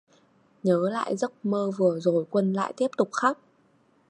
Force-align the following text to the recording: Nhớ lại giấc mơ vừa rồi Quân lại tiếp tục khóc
Nhớ 0.63 0.89
lại 0.89 1.17
giấc 1.17 1.31
mơ 1.45 1.71
vừa 1.77 1.99
rồi 1.99 2.25
Quân 2.29 2.53
lại 2.53 2.73
tiếp 2.77 2.87
tục 2.97 3.09
khóc 3.11 3.37